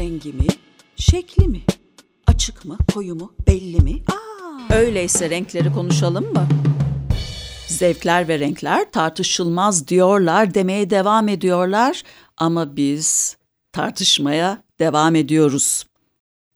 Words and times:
rengi 0.00 0.32
mi, 0.32 0.46
şekli 0.96 1.48
mi? 1.48 1.62
Açık 2.26 2.64
mı, 2.64 2.78
koyu 2.94 3.14
mu, 3.14 3.32
belli 3.46 3.80
mi? 3.80 4.02
Aa, 4.08 4.74
öyleyse 4.74 5.30
renkleri 5.30 5.72
konuşalım 5.72 6.32
mı? 6.32 6.48
Zevkler 7.66 8.28
ve 8.28 8.38
renkler 8.38 8.92
tartışılmaz 8.92 9.88
diyorlar, 9.88 10.54
demeye 10.54 10.90
devam 10.90 11.28
ediyorlar 11.28 12.02
ama 12.36 12.76
biz 12.76 13.36
tartışmaya 13.72 14.62
devam 14.78 15.14
ediyoruz. 15.14 15.86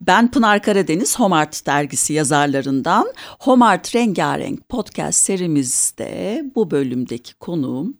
Ben 0.00 0.30
Pınar 0.30 0.62
Karadeniz, 0.62 1.18
Homart 1.18 1.66
dergisi 1.66 2.12
yazarlarından. 2.12 3.12
Homart 3.40 3.94
Rengarenk 3.94 4.68
podcast 4.68 5.18
serimizde 5.18 6.44
bu 6.54 6.70
bölümdeki 6.70 7.34
konuğum 7.34 7.96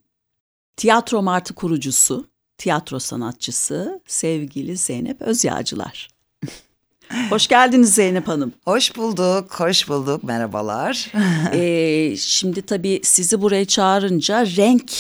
Tiyatro 0.77 1.23
Martı 1.23 1.55
kurucusu, 1.55 2.34
tiyatro 2.59 2.99
sanatçısı 2.99 4.01
sevgili 4.07 4.77
Zeynep 4.77 5.23
Özyağcılar. 5.23 6.09
Hoş 7.31 7.49
geldiniz 7.49 7.95
Zeynep 7.95 8.29
Hanım. 8.29 8.53
Hoş 8.65 8.97
bulduk, 8.97 9.61
hoş 9.61 9.89
bulduk. 9.89 10.25
Merhabalar. 10.25 11.13
ee, 11.53 12.17
şimdi 12.17 12.63
tabii 12.63 13.01
sizi 13.03 13.43
buraya 13.43 13.65
çağırınca 13.65 14.47
renk 14.47 14.93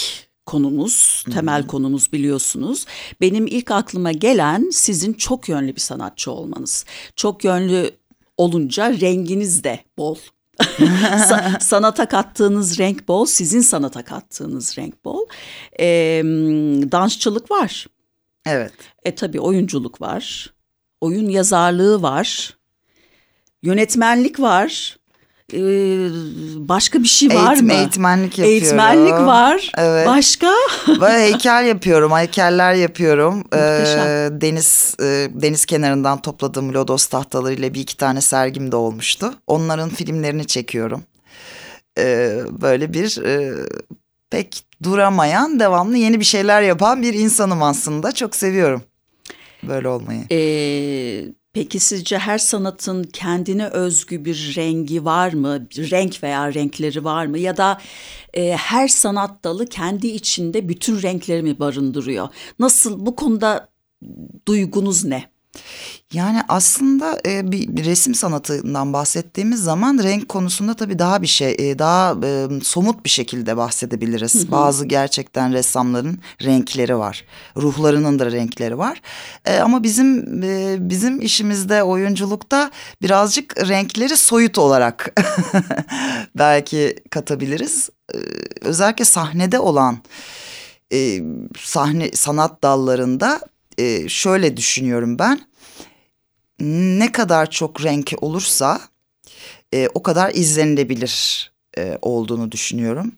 konumuz, 0.46 1.24
temel 1.34 1.66
konumuz 1.66 2.12
biliyorsunuz. 2.12 2.86
Benim 3.20 3.46
ilk 3.46 3.70
aklıma 3.70 4.12
gelen 4.12 4.70
sizin 4.72 5.12
çok 5.12 5.48
yönlü 5.48 5.74
bir 5.74 5.80
sanatçı 5.80 6.30
olmanız. 6.30 6.84
Çok 7.16 7.44
yönlü 7.44 7.90
olunca 8.36 9.00
renginiz 9.00 9.64
de 9.64 9.80
bol. 9.98 10.16
Sa- 11.28 11.60
sanata 11.60 12.08
kattığınız 12.08 12.78
renk 12.78 13.08
bol, 13.08 13.26
sizin 13.26 13.60
sanata 13.60 14.04
kattığınız 14.04 14.78
renk 14.78 15.04
bol. 15.04 15.26
Ee, 15.80 16.22
dansçılık 16.92 17.50
var. 17.50 17.86
Evet. 18.46 18.72
E 19.04 19.14
tabii 19.14 19.40
oyunculuk 19.40 20.00
var. 20.00 20.54
Oyun 21.00 21.28
yazarlığı 21.28 22.02
var. 22.02 22.56
Yönetmenlik 23.62 24.40
var. 24.40 24.96
Ee, 25.52 26.08
başka 26.56 27.02
bir 27.02 27.08
şey 27.08 27.28
var 27.28 27.50
Eğitim, 27.50 27.66
mı? 27.66 27.72
Eğitmenlik 27.72 28.38
yapıyorum. 28.38 28.64
Eğitmenlik 28.64 29.12
var. 29.12 29.72
Evet. 29.78 30.06
Başka? 30.06 30.52
Böyle 31.00 31.18
heykel 31.18 31.66
yapıyorum, 31.66 32.12
heykeller 32.12 32.74
yapıyorum. 32.74 33.36
Muhteşem. 33.36 34.06
Ee, 34.06 34.40
deniz 34.40 34.94
e, 35.00 35.28
deniz 35.30 35.66
kenarından 35.66 36.22
topladığım 36.22 36.74
lodos 36.74 37.06
tahtalarıyla 37.06 37.74
bir 37.74 37.80
iki 37.80 37.96
tane 37.96 38.20
sergim 38.20 38.72
de 38.72 38.76
olmuştu. 38.76 39.34
Onların 39.46 39.88
filmlerini 39.88 40.46
çekiyorum. 40.46 41.02
Ee, 41.98 42.38
böyle 42.50 42.92
bir 42.92 43.24
e, 43.24 43.52
pek 44.30 44.64
duramayan, 44.82 45.60
devamlı 45.60 45.96
yeni 45.96 46.20
bir 46.20 46.24
şeyler 46.24 46.62
yapan 46.62 47.02
bir 47.02 47.14
insanım 47.14 47.62
aslında. 47.62 48.12
Çok 48.12 48.36
seviyorum 48.36 48.82
böyle 49.62 49.88
olmayı. 49.88 50.24
Ee, 50.30 51.24
peki 51.54 51.80
sizce 51.80 52.18
her 52.18 52.38
sanatın 52.38 53.04
kendine 53.04 53.66
özgü 53.68 54.24
bir 54.24 54.54
rengi 54.56 55.04
var 55.04 55.32
mı? 55.32 55.66
Bir 55.70 55.90
renk 55.90 56.22
veya 56.22 56.54
renkleri 56.54 57.04
var 57.04 57.26
mı? 57.26 57.38
Ya 57.38 57.56
da 57.56 57.80
e, 58.34 58.52
her 58.56 58.88
sanat 58.88 59.44
dalı 59.44 59.66
kendi 59.66 60.06
içinde 60.06 60.68
bütün 60.68 61.02
renkleri 61.02 61.42
mi 61.42 61.58
barındırıyor? 61.58 62.28
Nasıl 62.58 63.06
bu 63.06 63.16
konuda 63.16 63.68
duygunuz 64.48 65.04
ne? 65.04 65.33
Yani 66.12 66.42
aslında 66.48 67.20
e, 67.26 67.52
bir, 67.52 67.76
bir 67.76 67.84
resim 67.84 68.14
sanatından 68.14 68.92
bahsettiğimiz 68.92 69.62
zaman 69.62 70.00
renk 70.02 70.28
konusunda 70.28 70.74
tabii 70.74 70.98
daha 70.98 71.22
bir 71.22 71.26
şey, 71.26 71.56
e, 71.58 71.78
daha 71.78 72.16
e, 72.26 72.48
somut 72.62 73.04
bir 73.04 73.10
şekilde 73.10 73.56
bahsedebiliriz. 73.56 74.50
Bazı 74.50 74.86
gerçekten 74.86 75.52
ressamların 75.52 76.18
renkleri 76.42 76.98
var, 76.98 77.24
ruhlarının 77.56 78.18
da 78.18 78.32
renkleri 78.32 78.78
var. 78.78 79.02
E, 79.44 79.58
ama 79.58 79.82
bizim 79.82 80.42
e, 80.42 80.76
bizim 80.80 81.20
işimizde 81.20 81.82
oyunculukta 81.82 82.70
birazcık 83.02 83.68
renkleri 83.68 84.16
soyut 84.16 84.58
olarak 84.58 85.20
belki 86.38 86.96
katabiliriz. 87.10 87.90
E, 88.14 88.18
özellikle 88.60 89.04
sahnede 89.04 89.58
olan 89.58 89.98
e, 90.92 91.20
sahne 91.58 92.10
sanat 92.12 92.62
dallarında 92.62 93.40
e, 93.78 94.08
şöyle 94.08 94.56
düşünüyorum 94.56 95.18
ben. 95.18 95.40
Ne 96.98 97.12
kadar 97.12 97.50
çok 97.50 97.84
renk 97.84 98.12
olursa 98.20 98.80
e, 99.74 99.88
o 99.94 100.02
kadar 100.02 100.34
izlenilebilir 100.34 101.53
e, 101.78 101.98
olduğunu 102.02 102.52
düşünüyorum. 102.52 103.12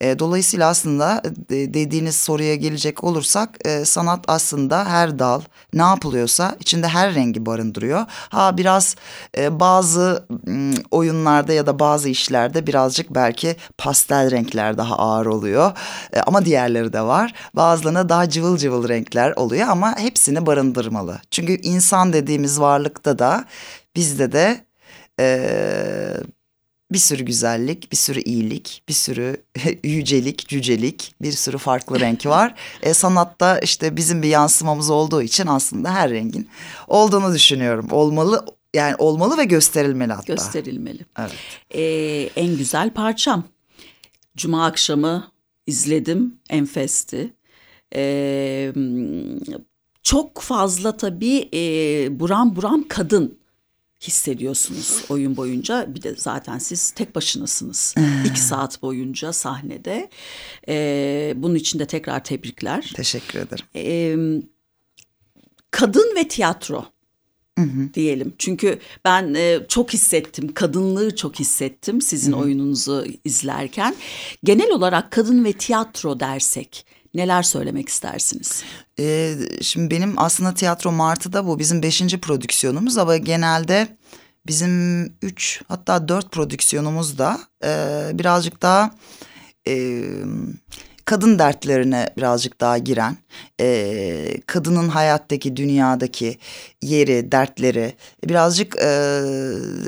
E, 0.00 0.18
dolayısıyla 0.18 0.68
aslında 0.68 1.22
de, 1.24 1.74
dediğiniz 1.74 2.16
soruya 2.16 2.54
gelecek 2.54 3.04
olursak 3.04 3.58
e, 3.64 3.84
sanat 3.84 4.24
aslında 4.28 4.84
her 4.84 5.18
dal 5.18 5.40
ne 5.74 5.82
yapılıyorsa 5.82 6.56
içinde 6.60 6.88
her 6.88 7.14
rengi 7.14 7.46
barındırıyor. 7.46 8.04
Ha 8.08 8.56
biraz 8.56 8.96
e, 9.38 9.60
bazı 9.60 10.26
m, 10.46 10.74
oyunlarda 10.90 11.52
ya 11.52 11.66
da 11.66 11.78
bazı 11.78 12.08
işlerde 12.08 12.66
birazcık 12.66 13.14
belki 13.14 13.56
pastel 13.78 14.30
renkler 14.30 14.78
daha 14.78 14.98
ağır 14.98 15.26
oluyor. 15.26 15.72
E, 16.12 16.20
ama 16.20 16.44
diğerleri 16.44 16.92
de 16.92 17.02
var. 17.02 17.34
Bazılarına 17.56 18.08
daha 18.08 18.28
cıvıl 18.28 18.56
cıvıl 18.56 18.88
renkler 18.88 19.32
oluyor 19.32 19.68
ama 19.68 19.98
hepsini 19.98 20.46
barındırmalı. 20.46 21.20
Çünkü 21.30 21.52
insan 21.52 22.12
dediğimiz 22.12 22.60
varlıkta 22.60 23.18
da 23.18 23.44
bizde 23.96 24.32
de... 24.32 24.64
E, 25.20 26.16
bir 26.92 26.98
sürü 26.98 27.22
güzellik, 27.22 27.92
bir 27.92 27.96
sürü 27.96 28.20
iyilik, 28.20 28.82
bir 28.88 28.92
sürü 28.92 29.36
yücelik, 29.84 30.48
cücelik, 30.48 31.14
bir 31.22 31.32
sürü 31.32 31.58
farklı 31.58 32.00
renk 32.00 32.26
var. 32.26 32.54
E, 32.82 32.94
sanatta 32.94 33.58
işte 33.58 33.96
bizim 33.96 34.22
bir 34.22 34.28
yansımamız 34.28 34.90
olduğu 34.90 35.22
için 35.22 35.46
aslında 35.46 35.94
her 35.94 36.10
rengin 36.10 36.48
olduğunu 36.88 37.34
düşünüyorum. 37.34 37.88
Olmalı 37.90 38.44
yani 38.74 38.96
olmalı 38.98 39.38
ve 39.38 39.44
gösterilmeli 39.44 40.12
hatta. 40.12 40.32
Gösterilmeli. 40.32 41.06
Evet. 41.18 41.32
Ee, 41.74 42.30
en 42.36 42.56
güzel 42.56 42.90
parçam. 42.90 43.44
Cuma 44.36 44.66
akşamı 44.66 45.32
izledim. 45.66 46.40
Enfesti. 46.50 47.32
Ee, 47.94 48.72
çok 50.02 50.40
fazla 50.40 50.96
tabii 50.96 51.48
e, 51.54 51.60
buram 52.20 52.56
buram 52.56 52.84
kadın 52.88 53.41
hissediyorsunuz 54.02 55.04
oyun 55.08 55.36
boyunca. 55.36 55.94
Bir 55.94 56.02
de 56.02 56.14
zaten 56.16 56.58
siz 56.58 56.90
tek 56.90 57.14
başınasınız. 57.14 57.94
iki 58.26 58.40
saat 58.40 58.82
boyunca 58.82 59.32
sahnede. 59.32 60.10
Ee, 60.68 61.32
bunun 61.36 61.54
için 61.54 61.78
de 61.78 61.86
tekrar 61.86 62.24
tebrikler. 62.24 62.92
Teşekkür 62.94 63.38
ederim. 63.38 63.64
Ee, 63.74 64.16
kadın 65.70 66.16
ve 66.16 66.28
tiyatro 66.28 66.84
diyelim. 67.94 68.34
Çünkü 68.38 68.78
ben 69.04 69.34
e, 69.34 69.58
çok 69.68 69.92
hissettim, 69.92 70.54
kadınlığı 70.54 71.16
çok 71.16 71.40
hissettim 71.40 72.00
sizin 72.00 72.32
oyununuzu 72.32 73.04
izlerken. 73.24 73.94
Genel 74.44 74.70
olarak 74.70 75.10
kadın 75.10 75.44
ve 75.44 75.52
tiyatro 75.52 76.20
dersek 76.20 76.86
neler 77.14 77.42
söylemek 77.42 77.88
istersiniz? 77.88 78.62
Ee, 78.98 79.34
şimdi 79.62 79.90
benim 79.90 80.18
aslında 80.18 80.54
Tiyatro 80.54 80.92
Martı'da 80.92 81.46
bu 81.46 81.58
bizim 81.58 81.82
beşinci 81.82 82.20
prodüksiyonumuz 82.20 82.98
ama 82.98 83.16
genelde 83.16 83.96
bizim 84.46 85.04
üç 85.22 85.62
hatta 85.68 86.08
dört 86.08 86.32
prodüksiyonumuz 86.32 87.18
da 87.18 87.40
e, 87.64 88.10
birazcık 88.14 88.62
daha 88.62 88.90
e, 89.68 90.02
kadın 91.04 91.38
dertlerine 91.38 92.08
birazcık 92.16 92.60
daha 92.60 92.78
giren, 92.78 93.16
e, 93.60 94.40
kadının 94.46 94.88
hayattaki 94.88 95.56
dünyadaki 95.56 96.38
yeri, 96.82 97.32
dertleri 97.32 97.94
birazcık 98.24 98.76
e, 98.76 99.10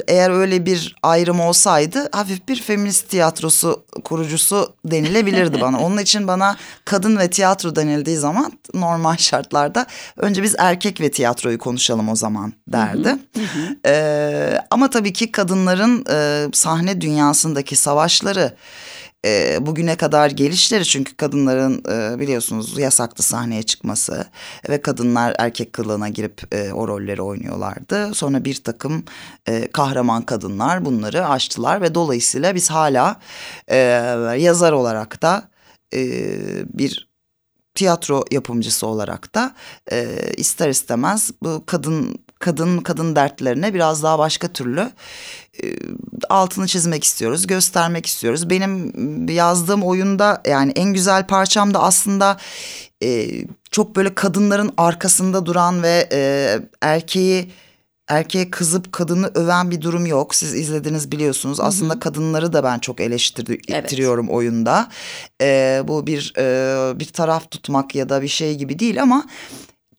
eğer 0.09 0.31
öyle 0.31 0.67
bir 0.67 0.97
ayrım 1.03 1.41
olsaydı 1.41 2.09
hafif 2.13 2.49
bir 2.49 2.63
feminist 2.63 3.09
tiyatrosu 3.09 3.85
kurucusu 4.05 4.75
denilebilirdi 4.85 5.61
bana. 5.61 5.81
Onun 5.85 5.99
için 5.99 6.29
bana 6.29 6.57
kadın 6.85 7.19
ve 7.19 7.31
tiyatro 7.31 7.77
denildiği 7.77 8.17
zaman 8.17 8.53
normal 8.75 9.17
şartlarda 9.17 9.87
önce 10.17 10.43
biz 10.43 10.55
erkek 10.59 11.01
ve 11.01 11.11
tiyatroyu 11.11 11.59
konuşalım 11.59 12.09
o 12.09 12.17
zaman 12.17 12.53
derdi. 12.69 13.17
E, 13.87 14.61
ama 14.71 14.91
tabii 14.91 15.13
ki 15.13 15.33
kadınların 15.33 16.05
e, 16.11 16.49
sahne 16.53 17.01
dünyasındaki 17.01 17.77
savaşları 17.77 18.55
e, 19.25 19.59
bugüne 19.67 19.97
kadar 19.97 20.31
gelişleri 20.31 20.85
çünkü 20.85 21.17
kadınların 21.17 21.83
e, 21.89 22.19
biliyorsunuz 22.21 22.79
yasaklı 22.79 23.25
sahneye 23.25 23.63
çıkması 23.63 24.27
ve 24.69 24.83
kadınlar 24.83 25.37
erkek 25.39 25.73
kılığına 25.73 26.09
girip 26.09 26.55
e, 26.55 26.73
o 26.73 26.89
rolleri 26.89 27.23
oynuyorlardı. 27.23 28.15
Sonra 28.15 28.45
bir 28.45 28.65
takım 28.65 29.05
e, 29.49 29.71
kahraman 29.71 30.23
kadınlar 30.23 30.85
bunları 30.85 31.29
aştılar 31.29 31.83
ve 31.83 31.95
dolayısıyla 31.95 32.55
biz 32.55 32.71
hala 32.71 33.21
e, 33.69 33.77
yazar 34.39 34.73
olarak 34.73 35.23
da 35.23 35.49
e, 35.95 35.99
bir 36.79 37.15
tiyatro 37.75 38.25
yapımcısı 38.31 38.87
olarak 38.87 39.35
da 39.35 39.55
e, 39.93 40.19
ister 40.37 40.69
istemez 40.69 41.31
bu 41.43 41.63
kadın 41.67 42.24
kadın 42.45 42.79
kadın 42.79 43.17
dertlerine 43.17 43.75
biraz 43.75 44.03
daha 44.03 44.19
başka 44.19 44.49
türlü 44.49 44.91
e, 45.63 45.67
altını 46.29 46.67
çizmek 46.67 47.05
istiyoruz, 47.05 47.47
göstermek 47.47 48.07
istiyoruz. 48.07 48.51
Benim 48.51 49.29
yazdığım 49.29 49.83
oyunda 49.83 50.43
yani 50.47 50.73
en 50.77 50.93
güzel 50.93 51.27
parçam 51.27 51.75
da 51.75 51.83
aslında 51.83 52.37
e, 53.03 53.29
çok 53.71 53.97
böyle 53.97 54.15
kadınların 54.15 54.73
arkasında 54.77 55.47
duran 55.47 55.83
ve 55.83 56.09
e, 56.13 56.59
erkeği 56.83 57.51
erkeğe 58.09 58.51
kızıp 58.51 58.93
kadını 58.93 59.31
öven 59.35 59.71
bir 59.71 59.81
durum 59.81 60.07
yok. 60.07 60.35
Siz 60.35 60.55
izlediniz 60.55 61.13
biliyorsunuz. 61.13 61.61
Aslında 61.61 61.95
Hı 61.95 61.97
-hı. 61.97 62.01
kadınları 62.01 62.53
da 62.53 62.65
ben 62.65 62.79
çok 62.79 63.01
eleştiriyorum 63.01 64.27
evet. 64.27 64.35
oyunda. 64.35 64.89
Ee, 65.43 65.83
bu 65.89 66.07
bir 66.07 66.33
e, 66.39 66.99
bir 66.99 67.07
taraf 67.07 67.51
tutmak 67.51 67.95
ya 67.95 68.09
da 68.09 68.23
bir 68.23 68.29
şey 68.29 68.55
gibi 68.55 68.79
değil 68.79 69.03
ama 69.03 69.27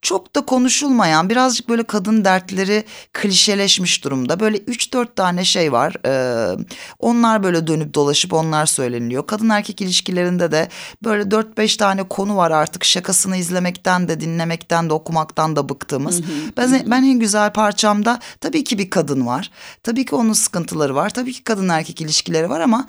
çok 0.05 0.35
da 0.35 0.45
konuşulmayan 0.45 1.29
birazcık 1.29 1.69
böyle 1.69 1.83
kadın 1.83 2.25
dertleri 2.25 2.83
klişeleşmiş 3.13 4.03
durumda. 4.03 4.39
Böyle 4.39 4.57
üç 4.57 4.93
dört 4.93 5.15
tane 5.15 5.45
şey 5.45 5.71
var. 5.71 5.95
Ee, 6.05 6.57
onlar 6.99 7.43
böyle 7.43 7.67
dönüp 7.67 7.93
dolaşıp 7.93 8.33
onlar 8.33 8.65
söyleniliyor. 8.65 9.27
Kadın 9.27 9.49
erkek 9.49 9.81
ilişkilerinde 9.81 10.51
de 10.51 10.69
böyle 11.03 11.31
dört 11.31 11.57
beş 11.57 11.77
tane 11.77 12.03
konu 12.03 12.37
var 12.37 12.51
artık 12.51 12.83
şakasını 12.83 13.37
izlemekten 13.37 14.07
de 14.07 14.19
dinlemekten 14.19 14.89
de 14.89 14.93
okumaktan 14.93 15.55
da 15.55 15.69
bıktığımız. 15.69 16.21
ben, 16.57 16.83
ben 16.85 17.03
en 17.03 17.19
güzel 17.19 17.53
parçamda 17.53 18.19
tabii 18.41 18.63
ki 18.63 18.77
bir 18.77 18.89
kadın 18.89 19.25
var. 19.25 19.51
Tabii 19.83 20.05
ki 20.05 20.15
onun 20.15 20.33
sıkıntıları 20.33 20.95
var. 20.95 21.09
Tabii 21.09 21.33
ki 21.33 21.43
kadın 21.43 21.69
erkek 21.69 22.01
ilişkileri 22.01 22.49
var 22.49 22.59
ama 22.59 22.87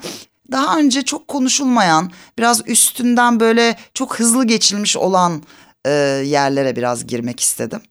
daha 0.51 0.77
önce 0.77 1.01
çok 1.01 1.27
konuşulmayan, 1.27 2.11
biraz 2.37 2.61
üstünden 2.67 3.39
böyle 3.39 3.77
çok 3.93 4.19
hızlı 4.19 4.45
geçilmiş 4.45 4.97
olan 4.97 5.43
e, 5.87 5.89
yerlere 6.25 6.75
biraz 6.75 7.07
girmek 7.07 7.39
istedim. 7.39 7.81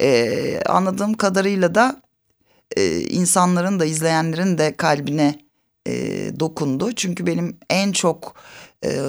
E, 0.00 0.60
anladığım 0.66 1.14
kadarıyla 1.14 1.74
da 1.74 2.02
e, 2.76 3.00
insanların 3.00 3.80
da 3.80 3.84
izleyenlerin 3.84 4.58
de 4.58 4.76
kalbine 4.76 5.38
e, 5.86 5.92
dokundu. 6.40 6.92
Çünkü 6.92 7.26
benim 7.26 7.58
en 7.70 7.92
çok 7.92 8.34
e, 8.84 9.00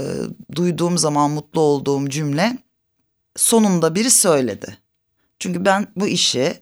duyduğum 0.56 0.98
zaman 0.98 1.32
mutlu 1.32 1.62
olduğum 1.62 2.10
cümle 2.10 2.58
sonunda 3.36 3.96
biri 3.96 4.12
söyledi. 4.12 4.78
Çünkü 5.40 5.66
ben 5.66 5.88
bu 5.96 6.08
işi 6.08 6.54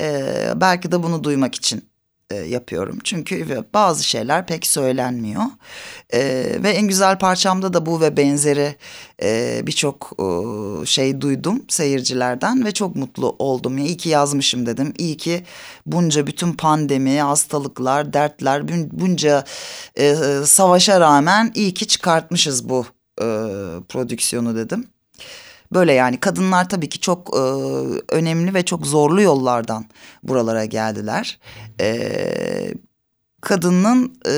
e, 0.00 0.24
belki 0.56 0.92
de 0.92 1.02
bunu 1.02 1.24
duymak 1.24 1.54
için 1.54 1.89
e, 2.30 2.34
yapıyorum. 2.34 2.98
Çünkü 3.04 3.64
bazı 3.74 4.04
şeyler 4.04 4.46
pek 4.46 4.66
söylenmiyor. 4.66 5.42
E, 6.10 6.20
ve 6.62 6.70
en 6.70 6.88
güzel 6.88 7.18
parçamda 7.18 7.72
da 7.74 7.86
bu 7.86 8.00
ve 8.00 8.16
benzeri 8.16 8.76
e, 9.22 9.60
birçok 9.66 10.12
e, 10.18 10.86
şey 10.86 11.20
duydum 11.20 11.62
seyircilerden 11.68 12.64
ve 12.64 12.72
çok 12.72 12.96
mutlu 12.96 13.36
oldum. 13.38 13.78
İyi 13.78 13.96
ki 13.96 14.08
yazmışım 14.08 14.66
dedim. 14.66 14.94
İyi 14.98 15.16
ki 15.16 15.44
bunca 15.86 16.26
bütün 16.26 16.52
pandemi, 16.52 17.20
hastalıklar, 17.20 18.12
dertler, 18.12 18.68
bunca 18.92 19.44
e, 19.96 20.14
savaşa 20.44 21.00
rağmen 21.00 21.52
iyi 21.54 21.74
ki 21.74 21.86
çıkartmışız 21.86 22.68
bu 22.68 22.86
e, 23.20 23.26
prodüksiyonu 23.88 24.56
dedim. 24.56 24.88
Böyle 25.72 25.92
yani 25.92 26.20
kadınlar 26.20 26.68
tabii 26.68 26.88
ki 26.88 27.00
çok 27.00 27.36
e, 27.36 27.40
önemli 28.08 28.54
ve 28.54 28.64
çok 28.64 28.86
zorlu 28.86 29.22
yollardan 29.22 29.84
buralara 30.22 30.64
geldiler. 30.64 31.38
E, 31.80 32.74
kadının 33.40 34.14
e, 34.28 34.34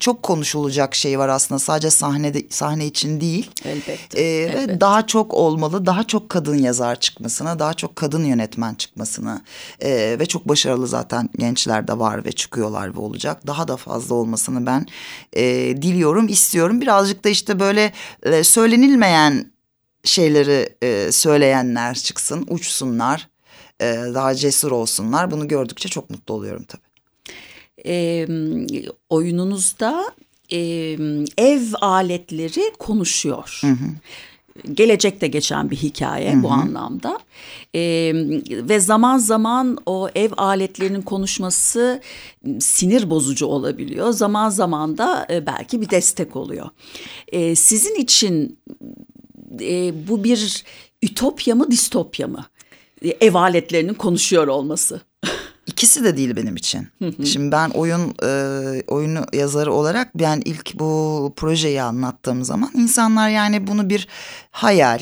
çok 0.00 0.22
konuşulacak 0.22 0.94
şey 0.94 1.18
var 1.18 1.28
aslında 1.28 1.58
sadece 1.58 1.90
sahnede 1.90 2.42
sahne 2.50 2.86
için 2.86 3.20
değil. 3.20 3.50
Elbette, 3.64 4.20
e, 4.20 4.24
elbette. 4.24 4.68
Ve 4.68 4.80
daha 4.80 5.06
çok 5.06 5.34
olmalı, 5.34 5.86
daha 5.86 6.04
çok 6.04 6.28
kadın 6.28 6.58
yazar 6.58 7.00
çıkmasına, 7.00 7.58
daha 7.58 7.74
çok 7.74 7.96
kadın 7.96 8.24
yönetmen 8.24 8.74
çıkmasını 8.74 9.40
e, 9.80 10.16
ve 10.18 10.26
çok 10.26 10.48
başarılı 10.48 10.86
zaten 10.86 11.28
gençler 11.38 11.88
de 11.88 11.98
var 11.98 12.24
ve 12.24 12.32
çıkıyorlar 12.32 12.94
ve 12.94 13.00
olacak. 13.00 13.46
Daha 13.46 13.68
da 13.68 13.76
fazla 13.76 14.14
olmasını 14.14 14.66
ben 14.66 14.86
e, 15.32 15.42
diliyorum, 15.82 16.28
istiyorum. 16.28 16.80
Birazcık 16.80 17.24
da 17.24 17.28
işte 17.28 17.60
böyle 17.60 17.92
e, 18.22 18.44
söylenilmeyen 18.44 19.55
şeyleri 20.06 20.68
e, 20.82 21.12
söyleyenler 21.12 21.94
çıksın, 21.94 22.46
uçsunlar, 22.50 23.28
e, 23.80 23.84
daha 23.86 24.34
cesur 24.34 24.70
olsunlar. 24.70 25.30
Bunu 25.30 25.48
gördükçe 25.48 25.88
çok 25.88 26.10
mutlu 26.10 26.34
oluyorum 26.34 26.64
tabii. 26.68 26.82
E, 27.86 28.26
oyununuzda 29.10 30.12
e, 30.52 30.58
ev 31.38 31.62
aletleri 31.80 32.72
konuşuyor. 32.78 33.58
Hı 33.60 33.70
hı 33.70 33.88
gelecekte 34.74 35.26
geçen 35.26 35.70
bir 35.70 35.76
hikaye 35.76 36.32
Hı 36.32 36.36
-hı. 36.36 36.42
bu 36.42 36.50
anlamda 36.50 37.18
ee, 37.74 38.12
ve 38.50 38.80
zaman 38.80 39.18
zaman 39.18 39.78
o 39.86 40.08
ev 40.14 40.30
aletlerinin 40.36 41.02
konuşması 41.02 42.00
sinir 42.60 43.10
bozucu 43.10 43.46
olabiliyor 43.46 44.12
zaman 44.12 44.50
zaman 44.50 44.98
da 44.98 45.26
e, 45.30 45.46
belki 45.46 45.80
bir 45.80 45.90
destek 45.90 46.36
oluyor 46.36 46.68
ee, 47.28 47.54
sizin 47.54 47.94
için 47.94 48.58
e, 49.60 50.08
bu 50.08 50.24
bir 50.24 50.64
ütopya 51.02 51.54
mı 51.54 51.70
distopya 51.70 52.28
mı? 52.28 52.46
E, 53.02 53.08
ev 53.08 53.34
aletlerinin 53.34 53.94
konuşuyor 53.94 54.46
olması. 54.46 55.00
İkisi 55.66 56.04
de 56.04 56.16
değil 56.16 56.36
benim 56.36 56.56
için. 56.56 56.88
Şimdi 57.24 57.52
ben 57.52 57.70
oyun 57.70 58.14
e, 58.22 58.30
oyunu 58.86 59.24
yazarı 59.32 59.72
olarak 59.72 60.18
ben 60.18 60.42
ilk 60.44 60.78
bu 60.78 61.32
projeyi 61.36 61.82
anlattığım 61.82 62.44
zaman 62.44 62.70
insanlar 62.74 63.28
yani 63.28 63.66
bunu 63.66 63.90
bir 63.90 64.08
hayal, 64.50 65.00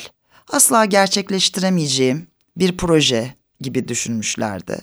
asla 0.48 0.84
gerçekleştiremeyeceğim 0.84 2.26
bir 2.56 2.76
proje 2.76 3.34
gibi 3.60 3.88
düşünmüşlerdi. 3.88 4.78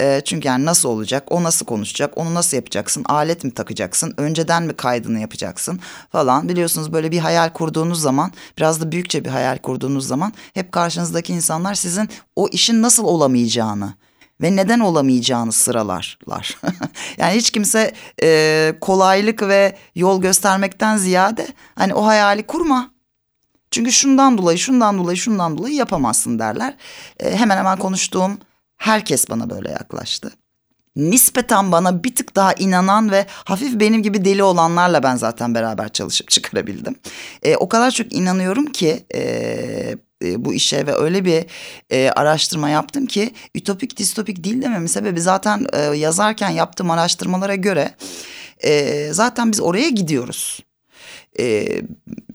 E, 0.00 0.20
çünkü 0.24 0.48
yani 0.48 0.64
nasıl 0.64 0.88
olacak, 0.88 1.24
o 1.30 1.42
nasıl 1.42 1.66
konuşacak, 1.66 2.18
onu 2.18 2.34
nasıl 2.34 2.56
yapacaksın, 2.56 3.04
alet 3.04 3.44
mi 3.44 3.50
takacaksın, 3.50 4.14
önceden 4.16 4.62
mi 4.62 4.72
kaydını 4.72 5.20
yapacaksın 5.20 5.80
falan. 6.12 6.48
Biliyorsunuz 6.48 6.92
böyle 6.92 7.10
bir 7.10 7.18
hayal 7.18 7.50
kurduğunuz 7.52 8.00
zaman, 8.00 8.32
biraz 8.58 8.80
da 8.80 8.92
büyükçe 8.92 9.24
bir 9.24 9.30
hayal 9.30 9.58
kurduğunuz 9.58 10.06
zaman 10.06 10.32
hep 10.54 10.72
karşınızdaki 10.72 11.32
insanlar 11.32 11.74
sizin 11.74 12.08
o 12.36 12.48
işin 12.48 12.82
nasıl 12.82 13.04
olamayacağını 13.04 13.94
ve 14.40 14.56
neden 14.56 14.80
olamayacağını 14.80 15.52
sıralarlar. 15.52 16.58
yani 17.18 17.34
hiç 17.34 17.50
kimse 17.50 17.92
e, 18.22 18.74
kolaylık 18.80 19.42
ve 19.42 19.76
yol 19.94 20.20
göstermekten 20.20 20.96
ziyade 20.96 21.46
hani 21.74 21.94
o 21.94 22.06
hayali 22.06 22.42
kurma 22.42 22.95
çünkü 23.76 23.92
şundan 23.92 24.38
dolayı, 24.38 24.58
şundan 24.58 24.98
dolayı, 24.98 25.16
şundan 25.16 25.58
dolayı 25.58 25.74
yapamazsın 25.74 26.38
derler. 26.38 26.74
E, 27.20 27.36
hemen 27.36 27.56
hemen 27.56 27.78
konuştuğum 27.78 28.38
herkes 28.76 29.30
bana 29.30 29.50
böyle 29.50 29.70
yaklaştı. 29.70 30.32
Nispeten 30.96 31.72
bana 31.72 32.04
bir 32.04 32.14
tık 32.14 32.36
daha 32.36 32.52
inanan 32.52 33.10
ve 33.10 33.26
hafif 33.28 33.80
benim 33.80 34.02
gibi 34.02 34.24
deli 34.24 34.42
olanlarla 34.42 35.02
ben 35.02 35.16
zaten 35.16 35.54
beraber 35.54 35.88
çalışıp 35.88 36.30
çıkarabildim. 36.30 36.96
E, 37.42 37.56
o 37.56 37.68
kadar 37.68 37.90
çok 37.90 38.12
inanıyorum 38.12 38.66
ki 38.66 39.06
e, 39.14 39.20
e, 40.24 40.44
bu 40.44 40.54
işe 40.54 40.86
ve 40.86 40.94
öyle 40.94 41.24
bir 41.24 41.44
e, 41.90 42.10
araştırma 42.10 42.68
yaptım 42.68 43.06
ki 43.06 43.34
ütopik 43.54 43.96
distopik 43.96 44.44
değil 44.44 44.62
dememin 44.62 44.86
sebebi 44.86 45.20
zaten 45.20 45.66
e, 45.72 45.80
yazarken 45.80 46.50
yaptığım 46.50 46.90
araştırmalara 46.90 47.54
göre 47.54 47.94
e, 48.64 49.08
zaten 49.12 49.52
biz 49.52 49.60
oraya 49.60 49.88
gidiyoruz. 49.88 50.60
E, 51.38 51.66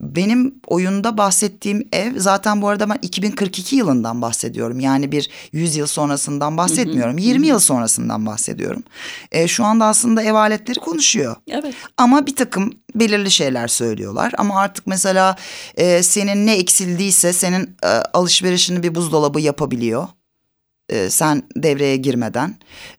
benim 0.02 0.56
oyunda 0.68 1.18
bahsettiğim 1.18 1.88
ev 1.92 2.20
zaten 2.20 2.62
bu 2.62 2.68
arada 2.68 2.90
ben 2.90 2.98
2042 3.02 3.76
yılından 3.76 4.22
bahsediyorum. 4.22 4.80
Yani 4.80 5.12
bir 5.12 5.30
100 5.52 5.76
yıl 5.76 5.88
sonrasından 5.88 6.58
bahsetmiyorum. 6.58 7.18
20 7.18 7.48
yıl 7.48 7.60
sonrasından 7.60 8.26
bahsediyorum. 8.26 8.84
E, 9.32 9.48
şu 9.48 9.66
anda 9.66 9.86
aslında 9.86 10.24
ev 10.24 10.34
aletleri 10.34 10.80
konuşuyor. 10.80 11.36
Evet. 11.48 11.76
Ama 11.98 12.26
bir 12.26 12.36
takım 12.36 12.74
belirli 12.96 13.32
şeyler 13.32 13.68
söylüyorlar. 13.68 14.34
Ama 14.38 14.60
artık 14.60 14.88
mesela 14.88 15.36
e, 15.76 16.04
senin 16.04 16.46
ne 16.46 16.56
eksildiyse 16.56 17.34
senin 17.34 17.76
e, 17.84 17.88
alışverişini 17.88 18.84
bir 18.84 18.96
buzdolabı 18.96 19.42
yapabiliyor. 19.42 20.08
E, 20.90 21.10
sen 21.10 21.44
devreye 21.56 21.98
girmeden. 21.98 22.56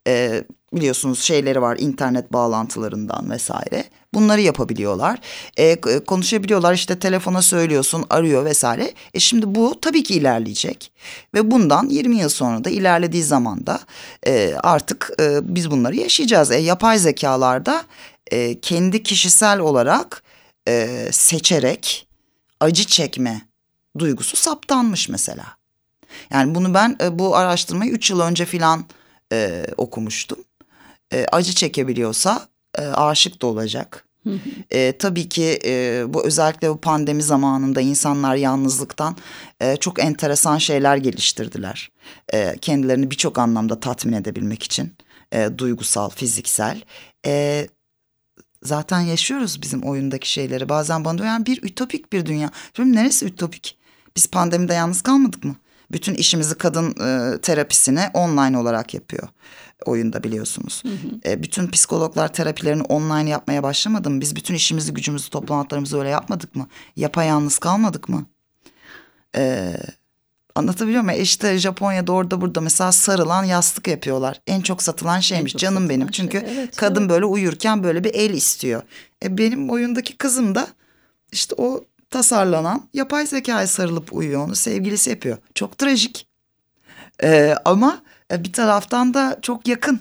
E, 0.07 0.45
biliyorsunuz 0.73 1.23
şeyleri 1.23 1.63
var 1.63 1.77
internet 1.81 2.33
bağlantılarından 2.33 3.31
vesaire. 3.31 3.85
Bunları 4.15 4.41
yapabiliyorlar. 4.41 5.19
E, 5.57 5.81
konuşabiliyorlar 6.07 6.75
işte 6.75 6.99
telefona 6.99 7.43
söylüyorsun 7.43 8.05
arıyor 8.11 8.45
vesaire. 8.45 8.95
E 9.15 9.21
şimdi 9.21 9.55
bu 9.55 9.81
tabii 9.81 10.03
ki 10.03 10.15
ilerleyecek. 10.15 10.93
Ve 11.35 11.51
bundan 11.51 11.89
20 11.89 12.17
yıl 12.17 12.29
sonra 12.29 12.65
da 12.65 12.71
ilerlediği 12.71 13.23
zaman 13.23 13.67
da 13.67 13.81
e, 14.27 14.55
artık 14.63 15.11
e, 15.21 15.55
biz 15.55 15.71
bunları 15.71 15.97
yaşayacağız. 15.97 16.51
E, 16.51 16.57
yapay 16.57 16.99
zekalarda 16.99 17.85
e, 18.31 18.61
kendi 18.61 19.03
kişisel 19.03 19.59
olarak 19.59 20.23
e, 20.69 21.09
seçerek 21.13 22.07
acı 22.61 22.85
çekme 22.85 23.43
duygusu 23.99 24.37
saptanmış 24.37 25.09
mesela. 25.09 25.45
Yani 26.31 26.55
bunu 26.55 26.75
ben 26.75 26.97
e, 27.01 27.19
bu 27.19 27.37
araştırmayı 27.37 27.91
üç 27.91 28.11
yıl 28.11 28.21
önce 28.21 28.45
filan 28.45 28.85
e, 29.33 29.67
okumuştum. 29.77 30.39
E, 31.13 31.27
acı 31.33 31.55
çekebiliyorsa 31.55 32.49
e, 32.79 32.83
aşık 32.83 33.43
da 33.43 33.47
olacak. 33.47 34.05
E, 34.71 34.99
tabii 34.99 35.29
ki 35.29 35.59
e, 35.65 36.05
bu 36.09 36.25
özellikle 36.25 36.71
bu 36.71 36.81
pandemi 36.81 37.23
zamanında 37.23 37.81
insanlar 37.81 38.35
yalnızlıktan 38.35 39.17
e, 39.61 39.77
çok 39.77 40.03
enteresan 40.03 40.59
şeyler 40.59 40.97
geliştirdiler. 40.97 41.91
E, 42.33 42.57
kendilerini 42.61 43.11
birçok 43.11 43.39
anlamda 43.39 43.81
tatmin 43.81 44.13
edebilmek 44.13 44.63
için. 44.63 44.97
E, 45.33 45.49
duygusal, 45.59 46.11
fiziksel. 46.11 46.83
E, 47.27 47.67
zaten 48.63 49.01
yaşıyoruz 49.01 49.63
bizim 49.63 49.83
oyundaki 49.83 50.31
şeyleri. 50.31 50.69
Bazen 50.69 51.05
bana 51.05 51.19
diyor 51.19 51.29
yani 51.29 51.47
bir 51.47 51.63
ütopik 51.63 52.13
bir 52.13 52.27
dünya. 52.27 52.51
Diyorum 52.75 52.97
neresi 52.97 53.27
ütopik? 53.27 53.79
Biz 54.17 54.27
pandemide 54.27 54.75
yalnız 54.75 55.03
kalmadık 55.03 55.45
mı? 55.45 55.57
Bütün 55.93 56.15
işimizi 56.15 56.55
kadın 56.55 56.91
e, 56.91 57.41
terapisine 57.41 58.11
online 58.15 58.59
olarak 58.59 58.95
yapıyor 58.95 59.29
oyunda 59.87 60.23
biliyorsunuz. 60.23 60.83
Hı 60.85 60.89
hı. 60.89 61.31
E, 61.33 61.43
bütün 61.43 61.71
psikologlar 61.71 62.33
terapilerini 62.33 62.83
online 62.83 63.31
yapmaya 63.31 63.63
başlamadı 63.63 64.11
mı? 64.11 64.21
Biz 64.21 64.37
bütün 64.37 64.55
işimizi, 64.55 64.95
gücümüzü, 64.95 65.31
toplantılarımızı 65.31 65.99
öyle 65.99 66.09
yapmadık 66.09 66.57
mı? 66.57 66.69
Yapayalnız 66.97 67.59
kalmadık 67.59 68.09
mı? 68.09 68.27
E, 69.37 69.75
anlatabiliyor 70.55 71.03
muyum? 71.03 71.21
E 71.21 71.23
işte 71.23 71.59
Japonya'da 71.59 72.13
orada 72.13 72.41
burada 72.41 72.61
mesela 72.61 72.93
sarılan 72.93 73.45
yastık 73.45 73.89
yapıyorlar. 73.89 74.41
En 74.47 74.61
çok 74.61 74.83
satılan 74.83 75.21
şeymiş 75.21 75.53
çok 75.53 75.61
canım 75.61 75.75
satılan 75.75 75.89
benim. 75.89 76.15
Şey. 76.15 76.25
Çünkü 76.25 76.47
evet, 76.55 76.77
kadın 76.77 77.01
evet. 77.01 77.11
böyle 77.11 77.25
uyurken 77.25 77.83
böyle 77.83 78.05
bir 78.05 78.15
el 78.15 78.31
istiyor. 78.31 78.83
E 79.25 79.39
benim 79.39 79.71
oyundaki 79.71 80.17
kızım 80.17 80.55
da 80.55 80.67
işte 81.33 81.55
o 81.59 81.85
tasarlanan 82.11 82.89
yapay 82.95 83.27
zekaya 83.27 83.67
sarılıp 83.67 84.13
uyuyor. 84.13 84.45
Onu 84.47 84.55
sevgilisi 84.55 85.11
yapıyor. 85.11 85.39
Çok 85.55 85.79
trajik. 85.79 86.27
Ee, 87.23 87.55
ama 87.65 88.03
bir 88.33 88.53
taraftan 88.53 89.15
da 89.15 89.39
çok 89.43 89.69
yakın. 89.69 90.01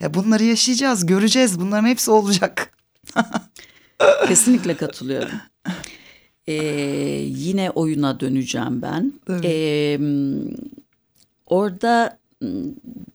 Ya 0.00 0.14
bunları 0.14 0.44
yaşayacağız, 0.44 1.06
göreceğiz. 1.06 1.60
Bunların 1.60 1.88
hepsi 1.88 2.10
olacak. 2.10 2.78
Kesinlikle 4.28 4.76
katılıyorum. 4.76 5.40
Ee, 6.46 6.54
yine 7.26 7.70
oyuna 7.70 8.20
döneceğim 8.20 8.82
ben. 8.82 9.12
Ee, 9.44 9.98
orada 11.46 12.18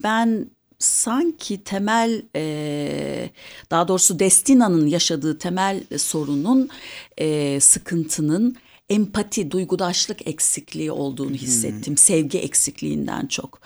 ben 0.03 0.47
sanki 0.79 1.63
temel 1.63 2.21
e, 2.35 3.29
daha 3.71 3.87
doğrusu 3.87 4.19
Destina'nın 4.19 4.87
yaşadığı 4.87 5.37
temel 5.37 5.83
sorunun 5.97 6.69
e, 7.17 7.59
sıkıntının 7.59 8.55
empati, 8.89 9.51
duygudaşlık 9.51 10.27
eksikliği 10.27 10.91
olduğunu 10.91 11.35
hissettim. 11.35 11.93
Hmm. 11.93 11.97
Sevgi 11.97 12.39
eksikliğinden 12.39 13.25
çok. 13.25 13.59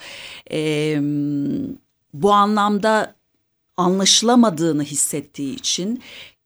E, 0.51 0.97
bu 2.13 2.31
anlamda 2.31 3.15
anlaşılamadığını 3.77 4.83
hissettiği 4.83 5.55
için 5.55 6.01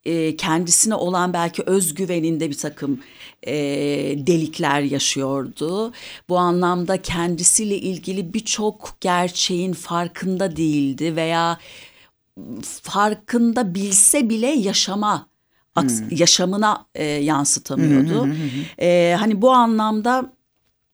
e, 0.05 0.36
kendisine 0.36 0.96
olan 0.96 1.34
belki 1.34 1.63
özgüveninde 1.63 2.50
bir 2.50 2.58
takım 2.58 3.00
e, 3.48 3.53
delikler 4.17 4.82
yaşıyordu. 4.82 5.94
Bu 6.29 6.38
anlamda 6.38 7.01
kendisiyle 7.01 7.77
ilgili 7.77 8.34
birçok 8.34 8.98
gerçeğin 9.01 9.74
farkında 9.74 10.55
değildi 10.55 11.15
veya 11.15 11.60
farkında 12.82 13.75
bilse 13.75 14.29
bile 14.29 14.48
yaşama 14.48 15.27
hmm. 15.75 16.17
yaşamına 16.17 16.86
e, 16.96 17.03
yansıtamıyordu. 17.05 18.29
e, 18.82 19.15
hani 19.20 19.41
bu 19.41 19.51
anlamda 19.51 20.34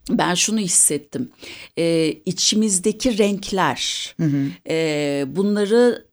ben 0.09 0.33
şunu 0.33 0.59
hissettim. 0.59 1.31
E, 1.77 2.07
içimizdeki 2.25 3.17
renkler, 3.17 4.15
E, 4.69 5.25
bunları 5.27 6.11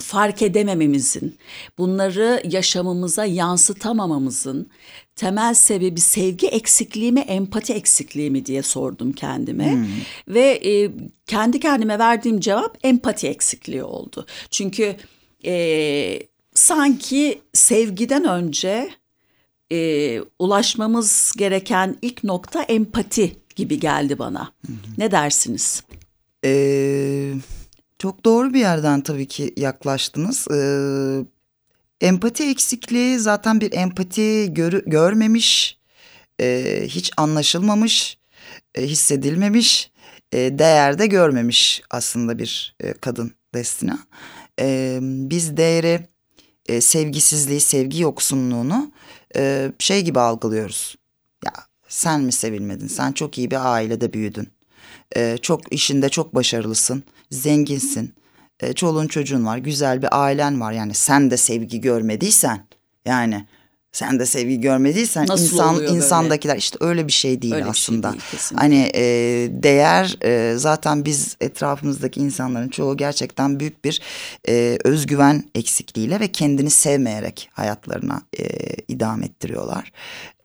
fark 0.00 0.42
edemememizin, 0.42 1.38
bunları 1.78 2.42
yaşamımıza 2.44 3.24
yansıtamamamızın 3.24 4.70
temel 5.16 5.54
sebebi 5.54 6.00
sevgi 6.00 6.46
eksikliği 6.46 7.12
mi, 7.12 7.20
empati 7.20 7.72
eksikliği 7.72 8.30
mi 8.30 8.46
diye 8.46 8.62
sordum 8.62 9.12
kendime. 9.12 9.72
Hmm. 9.72 9.86
Ve 10.28 10.60
e, 10.64 10.90
kendi 11.26 11.60
kendime 11.60 11.98
verdiğim 11.98 12.40
cevap 12.40 12.78
empati 12.82 13.28
eksikliği 13.28 13.82
oldu. 13.82 14.26
Çünkü 14.50 14.96
e, 15.44 16.20
sanki 16.58 17.42
sevgiden 17.52 18.24
önce 18.24 18.90
e, 19.72 20.20
ulaşmamız 20.38 21.32
gereken 21.36 21.96
ilk 22.02 22.24
nokta 22.24 22.62
empati 22.62 23.36
gibi 23.56 23.80
geldi 23.80 24.18
bana. 24.18 24.52
Hmm. 24.66 24.76
Ne 24.98 25.10
dersiniz? 25.10 25.82
Eee... 26.44 27.34
Çok 27.98 28.24
doğru 28.24 28.54
bir 28.54 28.60
yerden 28.60 29.00
tabii 29.00 29.26
ki 29.26 29.54
yaklaştınız. 29.56 30.48
Ee, 30.50 31.24
empati 32.00 32.50
eksikliği 32.50 33.18
zaten 33.18 33.60
bir 33.60 33.72
empati 33.72 34.48
gör, 34.54 34.72
görmemiş, 34.72 35.78
e, 36.40 36.80
hiç 36.84 37.10
anlaşılmamış, 37.16 38.18
e, 38.74 38.82
hissedilmemiş, 38.82 39.90
e, 40.32 40.38
değerde 40.38 41.06
görmemiş 41.06 41.82
aslında 41.90 42.38
bir 42.38 42.76
e, 42.80 42.92
kadın 42.92 43.32
Destina. 43.54 43.98
E, 44.60 44.98
biz 45.02 45.56
değeri, 45.56 46.06
e, 46.68 46.80
sevgisizliği, 46.80 47.60
sevgi 47.60 48.02
yoksunluğunu 48.02 48.92
e, 49.36 49.72
şey 49.78 50.02
gibi 50.04 50.20
algılıyoruz. 50.20 50.96
Ya 51.44 51.52
sen 51.88 52.20
mi 52.20 52.32
sevilmedin? 52.32 52.86
Sen 52.86 53.12
çok 53.12 53.38
iyi 53.38 53.50
bir 53.50 53.72
ailede 53.72 54.12
büyüdün. 54.12 54.48
E, 55.16 55.38
çok 55.42 55.72
işinde 55.72 56.08
çok 56.08 56.34
başarılısın 56.34 57.02
zenginsin, 57.30 58.14
e, 58.60 58.72
çoluğun 58.72 59.06
çocuğun 59.06 59.46
var, 59.46 59.58
güzel 59.58 60.02
bir 60.02 60.08
ailen 60.24 60.60
var. 60.60 60.72
Yani 60.72 60.94
sen 60.94 61.30
de 61.30 61.36
sevgi 61.36 61.80
görmediysen 61.80 62.66
yani 63.04 63.46
sen 63.92 64.18
de 64.18 64.26
sevgi 64.26 64.60
görmediysen 64.60 65.26
Nasıl 65.26 65.44
insan 65.44 65.82
insandakiler 65.82 66.54
böyle? 66.54 66.58
işte 66.58 66.78
öyle 66.80 67.06
bir 67.06 67.12
şey 67.12 67.42
değil 67.42 67.54
öyle 67.54 67.64
şey 67.64 67.70
aslında. 67.70 68.10
Şey 68.10 68.20
değil, 68.20 68.52
hani 68.54 68.90
e, 68.94 69.02
değer 69.50 70.16
e, 70.24 70.54
zaten 70.56 71.04
biz 71.04 71.36
etrafımızdaki 71.40 72.20
insanların 72.20 72.68
çoğu 72.68 72.96
gerçekten 72.96 73.60
büyük 73.60 73.84
bir 73.84 74.02
e, 74.48 74.78
özgüven 74.84 75.44
eksikliğiyle 75.54 76.20
ve 76.20 76.28
kendini 76.28 76.70
sevmeyerek 76.70 77.50
hayatlarına 77.52 78.22
e, 78.38 78.44
idam 78.88 79.22
ettiriyorlar. 79.22 79.92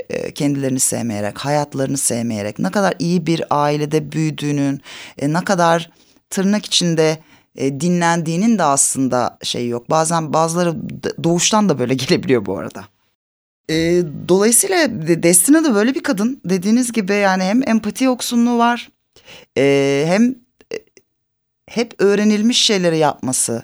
E, 0.10 0.34
kendilerini 0.34 0.80
sevmeyerek, 0.80 1.38
hayatlarını 1.38 1.98
sevmeyerek 1.98 2.60
ne 2.60 2.72
kadar 2.72 2.94
iyi 3.00 3.28
bir 3.28 3.44
ailede 3.50 4.12
büyüdüğünün, 4.12 4.82
e, 5.18 5.34
ne 5.34 5.44
kadar 5.44 5.90
tırnak 6.30 6.66
içinde 6.66 7.18
e, 7.56 7.80
dinlendiğinin 7.82 8.58
de 8.58 8.64
aslında 8.64 9.38
şey 9.44 9.68
yok. 9.68 9.90
Bazen 9.90 10.34
bazıları 10.34 10.76
doğuştan 11.24 11.70
da 11.70 11.80
böyle 11.80 11.94
gelebiliyor 11.94 12.46
bu 12.46 12.58
arada. 12.58 12.93
E, 13.70 14.04
dolayısıyla 14.28 14.88
Destina 15.24 15.64
da 15.64 15.76
böyle 15.76 15.96
bir 15.96 16.04
kadın. 16.04 16.42
Dediğiniz 16.46 16.92
gibi 16.92 17.14
yani 17.14 17.44
hem 17.44 17.70
empati 17.70 18.04
yoksunluğu 18.04 18.58
var. 18.58 18.92
E, 19.58 20.04
hem 20.08 20.36
e, 20.74 20.76
hep 21.70 21.94
öğrenilmiş 22.00 22.62
şeyleri 22.62 22.98
yapması. 22.98 23.64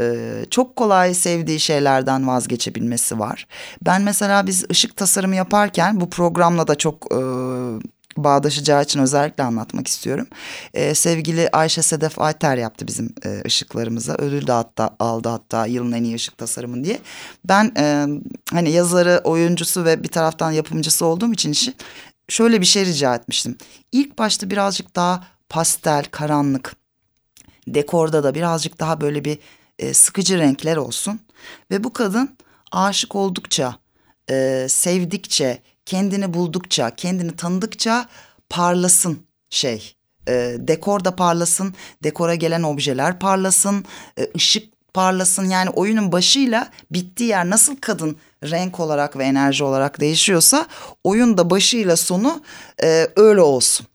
E, 0.00 0.34
çok 0.50 0.76
kolay 0.76 1.14
sevdiği 1.14 1.60
şeylerden 1.60 2.26
vazgeçebilmesi 2.28 3.18
var. 3.18 3.46
Ben 3.82 4.02
mesela 4.02 4.46
biz 4.46 4.64
ışık 4.70 4.96
tasarımı 4.96 5.36
yaparken 5.36 6.00
bu 6.00 6.10
programla 6.10 6.68
da 6.68 6.74
çok 6.74 7.12
e, 7.12 7.18
bağdaşacağı 8.16 8.82
için 8.82 9.00
özellikle 9.00 9.42
anlatmak 9.42 9.88
istiyorum. 9.88 10.26
Ee, 10.74 10.94
sevgili 10.94 11.48
Ayşe 11.52 11.82
Sedef 11.82 12.18
Ayter 12.18 12.56
yaptı 12.56 12.86
bizim 12.86 13.14
e, 13.24 13.42
ışıklarımıza. 13.46 14.14
Ödül 14.14 14.46
de 14.46 14.52
hatta 14.52 14.96
aldı 14.98 15.28
hatta 15.28 15.66
yılın 15.66 15.92
en 15.92 16.04
iyi 16.04 16.14
ışık 16.14 16.38
tasarımın 16.38 16.84
diye. 16.84 16.98
Ben 17.44 17.72
e, 17.76 18.06
hani 18.50 18.70
yazarı, 18.70 19.20
oyuncusu 19.24 19.84
ve 19.84 20.02
bir 20.02 20.08
taraftan 20.08 20.50
yapımcısı 20.50 21.06
olduğum 21.06 21.32
için 21.32 21.52
işi 21.52 21.74
şöyle 22.28 22.60
bir 22.60 22.66
şey 22.66 22.86
rica 22.86 23.14
etmiştim. 23.14 23.58
İlk 23.92 24.18
başta 24.18 24.50
birazcık 24.50 24.96
daha 24.96 25.26
pastel, 25.48 26.04
karanlık, 26.04 26.76
dekorda 27.68 28.24
da 28.24 28.34
birazcık 28.34 28.80
daha 28.80 29.00
böyle 29.00 29.24
bir 29.24 29.38
e, 29.78 29.94
sıkıcı 29.94 30.38
renkler 30.38 30.76
olsun. 30.76 31.20
Ve 31.70 31.84
bu 31.84 31.92
kadın 31.92 32.36
aşık 32.72 33.14
oldukça, 33.14 33.76
e, 34.30 34.66
sevdikçe, 34.68 35.62
kendini 35.86 36.34
buldukça, 36.34 36.90
kendini 36.90 37.36
tanıdıkça 37.36 38.08
parlasın 38.48 39.18
şey. 39.50 39.94
E, 40.28 40.56
dekor 40.58 41.04
da 41.04 41.16
parlasın, 41.16 41.74
dekora 42.02 42.34
gelen 42.34 42.62
objeler 42.62 43.18
parlasın, 43.18 43.84
e, 44.18 44.28
ışık 44.36 44.74
parlasın. 44.94 45.48
Yani 45.48 45.70
oyunun 45.70 46.12
başıyla 46.12 46.68
bittiği 46.90 47.28
yer 47.28 47.50
nasıl 47.50 47.76
kadın 47.76 48.16
renk 48.44 48.80
olarak 48.80 49.16
ve 49.18 49.24
enerji 49.24 49.64
olarak 49.64 50.00
değişiyorsa 50.00 50.66
oyun 51.04 51.38
da 51.38 51.50
başıyla 51.50 51.96
sonu 51.96 52.42
e, 52.82 53.08
öyle 53.16 53.40
olsun 53.40 53.86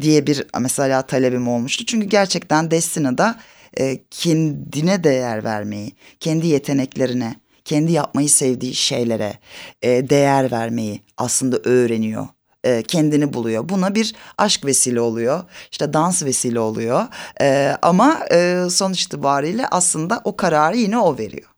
diye 0.00 0.26
bir 0.26 0.46
mesela 0.60 1.02
talebim 1.02 1.48
olmuştu. 1.48 1.86
Çünkü 1.86 2.06
gerçekten 2.06 2.70
Destina'da 2.70 3.40
e, 3.78 3.98
kendine 4.10 5.04
değer 5.04 5.44
vermeyi, 5.44 5.92
kendi 6.20 6.46
yeteneklerine, 6.46 7.34
kendi 7.70 7.92
yapmayı 7.92 8.28
sevdiği 8.28 8.74
şeylere 8.74 9.38
e, 9.82 10.10
değer 10.10 10.50
vermeyi 10.50 11.02
aslında 11.16 11.58
öğreniyor. 11.64 12.28
E, 12.64 12.82
kendini 12.82 13.32
buluyor. 13.32 13.68
Buna 13.68 13.94
bir 13.94 14.14
aşk 14.38 14.64
vesile 14.64 15.00
oluyor. 15.00 15.44
İşte 15.70 15.92
dans 15.92 16.22
vesile 16.22 16.60
oluyor. 16.60 17.06
E, 17.40 17.76
ama 17.82 18.20
e, 18.30 18.64
sonuç 18.70 19.02
itibariyle 19.02 19.66
aslında 19.66 20.20
o 20.24 20.36
kararı 20.36 20.76
yine 20.76 20.98
o 20.98 21.18
veriyor. 21.18 21.48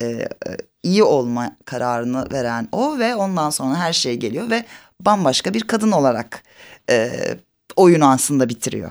e, 0.00 0.28
iyi 0.82 1.02
olma 1.02 1.56
kararını 1.64 2.32
veren 2.32 2.68
o 2.72 2.98
ve 2.98 3.14
ondan 3.14 3.50
sonra 3.50 3.76
her 3.76 3.92
şey 3.92 4.16
geliyor 4.16 4.50
ve 4.50 4.64
bambaşka 5.00 5.54
bir 5.54 5.62
kadın 5.62 5.92
olarak 5.92 6.42
e, 6.90 7.10
oyunu 7.76 8.10
aslında 8.10 8.48
bitiriyor. 8.48 8.90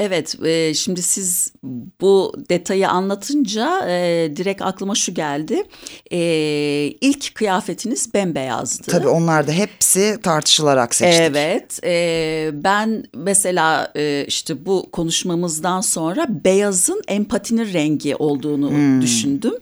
Evet, 0.00 0.44
e, 0.44 0.74
şimdi 0.74 1.02
siz 1.02 1.52
bu 2.00 2.34
detayı 2.48 2.88
anlatınca 2.88 3.88
e, 3.88 4.32
direkt 4.36 4.62
aklıma 4.62 4.94
şu 4.94 5.14
geldi. 5.14 5.62
E, 6.10 6.18
ilk 7.00 7.34
kıyafetiniz 7.34 8.14
bembeyazdı. 8.14 8.90
Tabii 8.90 9.08
onlar 9.08 9.46
da 9.46 9.52
hepsi 9.52 10.18
tartışılarak 10.22 10.94
seçtik. 10.94 11.20
Evet, 11.22 11.80
e, 11.84 12.50
ben 12.52 13.04
mesela 13.14 13.92
e, 13.96 14.24
işte 14.28 14.66
bu 14.66 14.90
konuşmamızdan 14.92 15.80
sonra 15.80 16.26
beyazın 16.44 17.02
empatinin 17.08 17.72
rengi 17.72 18.16
olduğunu 18.16 18.70
hmm. 18.70 19.02
düşündüm. 19.02 19.54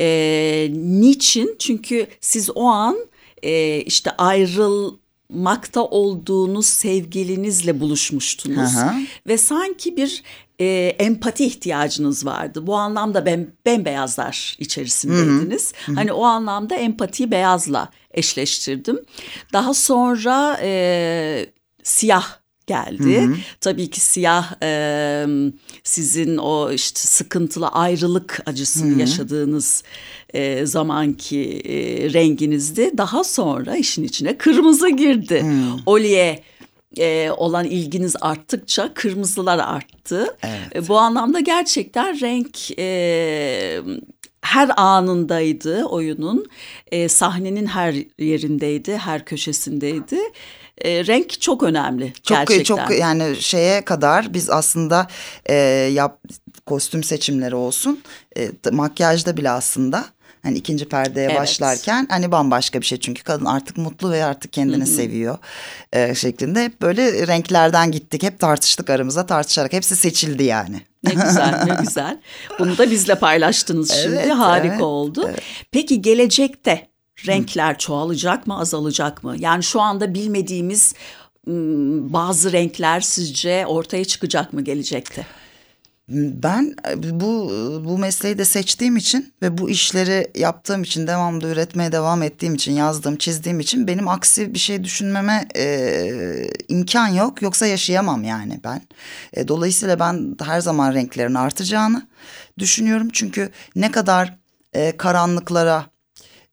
E, 0.00 0.68
niçin? 0.72 1.56
Çünkü 1.58 2.06
siz 2.20 2.50
o 2.54 2.64
an 2.64 2.96
e, 3.42 3.80
işte 3.80 4.10
ayrıl 4.10 4.96
makta 5.28 5.84
olduğunuz 5.84 6.66
sevgilinizle 6.66 7.80
buluşmuştunuz 7.80 8.76
Aha. 8.76 8.96
ve 9.26 9.38
sanki 9.38 9.96
bir 9.96 10.22
e, 10.58 10.66
empati 10.98 11.46
ihtiyacınız 11.46 12.26
vardı. 12.26 12.66
Bu 12.66 12.76
anlamda 12.76 13.26
ben 13.26 13.52
bembeyazlar 13.66 14.56
içerisindeydiniz. 14.58 15.72
Hı 15.86 15.92
hı. 15.92 15.96
Hani 15.96 16.12
o 16.12 16.24
anlamda 16.24 16.74
empatiyi 16.74 17.30
beyazla 17.30 17.88
eşleştirdim. 18.10 18.98
Daha 19.52 19.74
sonra 19.74 20.58
e, 20.62 21.46
siyah 21.82 22.38
geldi. 22.66 23.20
Hı 23.20 23.26
hı. 23.26 23.36
Tabii 23.60 23.90
ki 23.90 24.00
siyah 24.00 24.54
e, 24.62 25.26
sizin 25.84 26.36
o 26.36 26.72
işte 26.72 27.00
sıkıntılı 27.00 27.68
ayrılık 27.68 28.42
acısını 28.46 28.90
hı 28.90 28.94
hı. 28.94 29.00
yaşadığınız 29.00 29.82
e, 30.34 30.66
zamanki 30.66 31.60
e, 31.64 32.12
renginizdi. 32.12 32.90
Daha 32.98 33.24
sonra 33.24 33.76
işin 33.76 34.04
içine 34.04 34.38
kırmızı 34.38 34.88
girdi. 34.88 35.44
Oliye 35.86 36.42
e, 36.98 37.30
olan 37.36 37.64
ilginiz 37.64 38.14
arttıkça 38.20 38.94
kırmızılar 38.94 39.58
arttı. 39.58 40.36
Evet. 40.42 40.76
E, 40.76 40.88
bu 40.88 40.98
anlamda 40.98 41.40
gerçekten 41.40 42.20
renk 42.20 42.78
e, 42.78 43.80
her 44.40 44.70
anındaydı 44.76 45.84
oyunun. 45.84 46.46
E, 46.92 47.08
sahnenin 47.08 47.66
her 47.66 47.94
yerindeydi, 48.18 48.96
her 48.96 49.24
köşesindeydi. 49.24 50.18
E, 50.84 51.06
renk 51.06 51.40
çok 51.40 51.62
önemli 51.62 52.12
çok, 52.22 52.38
gerçekten. 52.38 52.64
Çok 52.64 52.98
yani 52.98 53.36
şeye 53.40 53.84
kadar 53.84 54.34
biz 54.34 54.50
aslında 54.50 55.06
e, 55.46 55.54
yap 55.92 56.20
kostüm 56.66 57.02
seçimleri 57.02 57.54
olsun, 57.54 58.02
e, 58.38 58.50
makyajda 58.70 59.36
bile 59.36 59.50
aslında 59.50 60.04
Hani 60.46 60.58
ikinci 60.58 60.84
perdeye 60.88 61.26
evet. 61.26 61.40
başlarken 61.40 62.06
hani 62.10 62.32
bambaşka 62.32 62.80
bir 62.80 62.86
şey 62.86 63.00
çünkü 63.00 63.22
kadın 63.22 63.44
artık 63.44 63.76
mutlu 63.76 64.10
ve 64.10 64.24
artık 64.24 64.52
kendini 64.52 64.84
Hı-hı. 64.84 64.86
seviyor 64.86 65.38
e, 65.92 66.14
şeklinde 66.14 66.64
hep 66.64 66.82
böyle 66.82 67.26
renklerden 67.26 67.92
gittik. 67.92 68.22
Hep 68.22 68.40
tartıştık 68.40 68.90
aramızda 68.90 69.26
tartışarak 69.26 69.72
hepsi 69.72 69.96
seçildi 69.96 70.42
yani. 70.42 70.80
Ne 71.04 71.10
güzel 71.10 71.64
ne 71.66 71.74
güzel. 71.84 72.20
Bunu 72.58 72.78
da 72.78 72.90
bizle 72.90 73.14
paylaştınız 73.14 73.92
şimdi 73.92 74.16
evet, 74.16 74.34
harika 74.34 74.74
evet, 74.74 74.82
oldu. 74.82 75.26
Evet. 75.28 75.42
Peki 75.70 76.02
gelecekte 76.02 76.88
renkler 77.26 77.78
çoğalacak 77.78 78.46
mı 78.46 78.58
azalacak 78.58 79.24
mı? 79.24 79.36
Yani 79.38 79.62
şu 79.62 79.80
anda 79.80 80.14
bilmediğimiz 80.14 80.94
bazı 82.12 82.52
renkler 82.52 83.00
sizce 83.00 83.66
ortaya 83.66 84.04
çıkacak 84.04 84.52
mı 84.52 84.62
gelecekte? 84.62 85.26
Ben 86.08 86.74
e, 86.90 87.20
bu 87.20 87.52
bu 87.84 87.98
mesleği 87.98 88.38
de 88.38 88.44
seçtiğim 88.44 88.96
için 88.96 89.34
ve 89.42 89.58
bu 89.58 89.70
işleri 89.70 90.30
yaptığım 90.34 90.82
için 90.82 91.06
devamlı 91.06 91.48
üretmeye 91.48 91.92
devam 91.92 92.22
ettiğim 92.22 92.54
için 92.54 92.72
yazdığım 92.72 93.16
çizdiğim 93.16 93.60
için 93.60 93.86
benim 93.86 94.08
aksi 94.08 94.54
bir 94.54 94.58
şey 94.58 94.84
düşünmeme 94.84 95.48
e, 95.56 96.48
imkan 96.68 97.08
yok 97.08 97.42
yoksa 97.42 97.66
yaşayamam 97.66 98.24
yani 98.24 98.60
ben. 98.64 98.82
E, 99.32 99.48
dolayısıyla 99.48 99.98
ben 99.98 100.36
her 100.44 100.60
zaman 100.60 100.94
renklerin 100.94 101.34
artacağını 101.34 102.06
düşünüyorum 102.58 103.08
çünkü 103.12 103.50
ne 103.76 103.90
kadar 103.90 104.36
e, 104.72 104.96
karanlıklara 104.96 105.86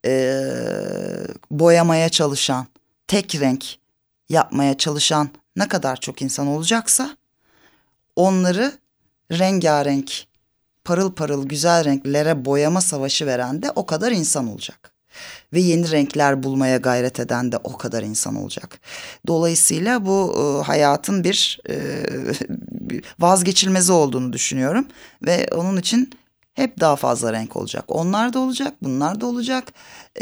e, 0.06 0.44
boyamaya 1.52 2.10
çalışan 2.10 2.68
tek 3.08 3.36
renk 3.36 3.66
yapmaya 4.30 4.78
çalışan 4.78 5.30
ne 5.56 5.68
kadar 5.68 5.98
çok 6.00 6.22
insan 6.22 6.48
olacaksa 6.48 7.18
onları 8.16 8.72
rengarenk, 9.32 10.26
parıl 10.84 11.12
parıl 11.12 11.46
güzel 11.48 11.86
renklere 11.86 12.46
boyama 12.46 12.82
savaşı 12.82 13.26
veren 13.26 13.62
de 13.62 13.72
o 13.72 13.86
kadar 13.86 14.12
insan 14.12 14.48
olacak. 14.48 14.94
Ve 15.54 15.60
yeni 15.60 15.92
renkler 15.92 16.44
bulmaya 16.44 16.78
gayret 16.78 17.20
eden 17.20 17.52
de 17.52 17.58
o 17.58 17.78
kadar 17.78 18.04
insan 18.04 18.36
olacak. 18.36 18.80
Dolayısıyla 19.28 20.06
bu 20.06 20.36
e, 20.38 20.66
hayatın 20.66 21.24
bir 21.24 21.60
e, 21.70 21.76
vazgeçilmezi 23.20 23.92
olduğunu 23.92 24.34
düşünüyorum. 24.34 24.88
Ve 25.22 25.48
onun 25.56 25.78
için 25.78 26.12
hep 26.54 26.80
daha 26.80 26.96
fazla 26.96 27.34
renk 27.34 27.56
olacak. 27.56 27.86
Onlar 27.88 28.34
da 28.34 28.40
olacak, 28.40 28.74
bunlar 28.82 29.22
da 29.22 29.26
olacak. 29.26 29.64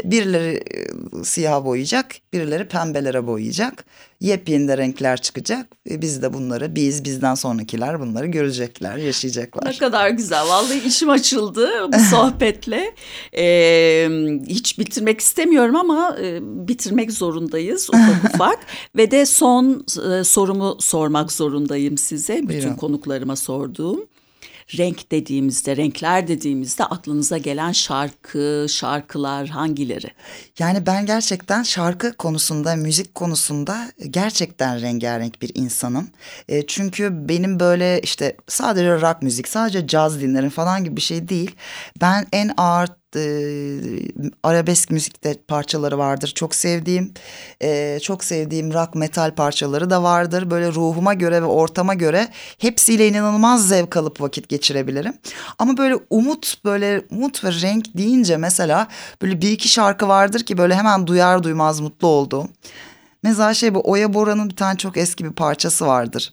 Birileri 0.04 0.54
e, 0.54 1.24
siyah 1.24 1.64
boyayacak, 1.64 2.06
birileri 2.32 2.68
pembelere 2.68 3.26
boyayacak. 3.26 3.84
Yepyeni 4.20 4.68
de 4.68 4.78
renkler 4.78 5.20
çıkacak. 5.22 5.66
E, 5.90 6.02
biz 6.02 6.22
de 6.22 6.32
bunları, 6.34 6.74
biz, 6.74 7.04
bizden 7.04 7.34
sonrakiler 7.34 8.00
bunları 8.00 8.26
görecekler, 8.26 8.96
yaşayacaklar. 8.96 9.66
Ne 9.66 9.78
kadar 9.78 10.10
güzel. 10.10 10.48
Vallahi 10.48 10.86
işim 10.86 11.10
açıldı 11.10 11.70
bu 11.92 11.98
sohbetle. 12.10 12.94
ee, 13.36 14.08
hiç 14.46 14.78
bitirmek 14.78 15.20
istemiyorum 15.20 15.76
ama 15.76 16.16
e, 16.22 16.38
bitirmek 16.68 17.12
zorundayız 17.12 17.88
ufak 17.90 18.24
ufak. 18.34 18.58
Ve 18.96 19.10
de 19.10 19.26
son 19.26 19.84
sorumu 20.24 20.76
sormak 20.80 21.32
zorundayım 21.32 21.98
size. 21.98 22.34
Bütün 22.34 22.48
Buyurun. 22.48 22.74
konuklarıma 22.76 23.36
sorduğum 23.36 24.00
renk 24.78 25.12
dediğimizde, 25.12 25.76
renkler 25.76 26.28
dediğimizde 26.28 26.84
aklınıza 26.84 27.38
gelen 27.38 27.72
şarkı, 27.72 28.66
şarkılar 28.68 29.48
hangileri? 29.48 30.10
Yani 30.58 30.86
ben 30.86 31.06
gerçekten 31.06 31.62
şarkı 31.62 32.12
konusunda, 32.12 32.76
müzik 32.76 33.14
konusunda 33.14 33.92
gerçekten 34.10 34.80
rengarenk 34.80 35.42
bir 35.42 35.50
insanım. 35.54 36.08
E, 36.48 36.66
çünkü 36.66 37.28
benim 37.28 37.60
böyle 37.60 38.00
işte 38.00 38.36
sadece 38.48 39.00
rock 39.00 39.22
müzik, 39.22 39.48
sadece 39.48 39.86
caz 39.86 40.20
dinlerim 40.20 40.50
falan 40.50 40.84
gibi 40.84 40.96
bir 40.96 41.00
şey 41.00 41.28
değil. 41.28 41.50
Ben 42.00 42.26
en 42.32 42.50
ağır 42.56 42.88
e, 43.16 43.22
arabesk 44.42 44.90
müzikte 44.90 45.34
parçaları 45.48 45.98
vardır. 45.98 46.32
Çok 46.34 46.54
sevdiğim, 46.54 47.14
e, 47.62 47.98
çok 48.02 48.24
sevdiğim 48.24 48.72
rock 48.72 48.94
metal 48.94 49.34
parçaları 49.34 49.90
da 49.90 50.02
vardır. 50.02 50.50
Böyle 50.50 50.72
ruhuma 50.72 51.14
göre 51.14 51.42
ve 51.42 51.46
ortama 51.46 51.94
göre 51.94 52.28
hepsiyle 52.58 53.08
inanılmaz 53.08 53.68
zevk 53.68 53.96
alıp 53.96 54.20
vakit 54.20 54.48
geçirebilirim. 54.48 55.14
Ama 55.58 55.76
böyle 55.76 55.96
umut, 56.10 56.64
böyle 56.64 57.02
umut 57.10 57.44
ve 57.44 57.52
renk 57.52 57.96
deyince 57.96 58.36
mesela 58.36 58.88
böyle 59.22 59.40
bir 59.40 59.50
iki 59.50 59.68
şarkı 59.68 60.08
vardır 60.08 60.40
ki 60.40 60.58
böyle 60.58 60.74
hemen 60.74 61.06
duyar 61.06 61.42
duymaz 61.42 61.80
mutlu 61.80 62.08
oldum. 62.08 62.48
Mesela 63.22 63.54
şey 63.54 63.74
bu 63.74 63.90
Oya 63.90 64.14
Bora'nın 64.14 64.50
bir 64.50 64.56
tane 64.56 64.78
çok 64.78 64.96
eski 64.96 65.24
bir 65.24 65.32
parçası 65.32 65.86
vardır. 65.86 66.32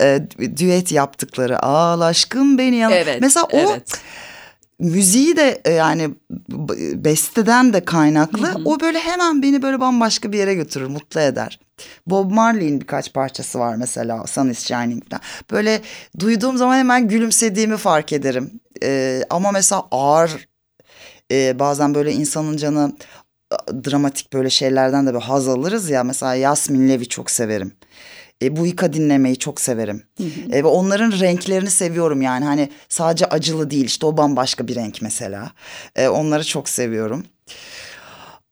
E, 0.00 0.20
düet 0.56 0.92
yaptıkları. 0.92 1.58
Ağal 1.58 2.00
aşkım 2.00 2.58
beni 2.58 2.76
yana. 2.76 2.94
Evet, 2.94 3.20
Mesela 3.20 3.46
o... 3.52 3.56
Evet 3.56 4.00
müziği 4.78 5.36
de 5.36 5.60
e, 5.64 5.70
yani 5.70 6.10
besteden 6.94 7.72
de 7.72 7.84
kaynaklı. 7.84 8.46
Hı 8.46 8.52
hı. 8.52 8.62
O 8.64 8.80
böyle 8.80 8.98
hemen 8.98 9.42
beni 9.42 9.62
böyle 9.62 9.80
bambaşka 9.80 10.32
bir 10.32 10.38
yere 10.38 10.54
götürür, 10.54 10.86
mutlu 10.86 11.20
eder. 11.20 11.60
Bob 12.06 12.30
Marley'in 12.30 12.80
birkaç 12.80 13.12
parçası 13.12 13.58
var 13.58 13.76
mesela 13.76 14.26
Sun 14.26 14.48
is 14.48 14.58
Shining'den. 14.58 15.20
Böyle 15.50 15.80
duyduğum 16.18 16.56
zaman 16.56 16.76
hemen 16.76 17.08
gülümsediğimi 17.08 17.76
fark 17.76 18.12
ederim. 18.12 18.60
Ee, 18.82 19.22
ama 19.30 19.50
mesela 19.50 19.86
ağır 19.90 20.48
e, 21.32 21.58
bazen 21.58 21.94
böyle 21.94 22.12
insanın 22.12 22.56
canı 22.56 22.92
dramatik 23.70 24.32
böyle 24.32 24.50
şeylerden 24.50 25.06
de 25.06 25.14
bir 25.14 25.20
haz 25.20 25.48
alırız 25.48 25.90
ya. 25.90 26.04
Mesela 26.04 26.34
Yasmin 26.34 26.88
Levy 26.88 27.04
çok 27.04 27.30
severim. 27.30 27.72
E, 28.44 28.56
Buika 28.56 28.92
dinlemeyi 28.92 29.36
çok 29.36 29.60
severim. 29.60 30.02
E, 30.52 30.64
ve 30.64 30.66
onların 30.66 31.12
renklerini 31.20 31.70
seviyorum 31.70 32.22
yani. 32.22 32.44
Hani 32.44 32.70
sadece 32.88 33.26
acılı 33.26 33.70
değil 33.70 33.84
işte 33.84 34.06
o 34.06 34.16
bambaşka 34.16 34.68
bir 34.68 34.74
renk 34.74 35.02
mesela. 35.02 35.50
E, 35.96 36.08
onları 36.08 36.44
çok 36.44 36.68
seviyorum. 36.68 37.24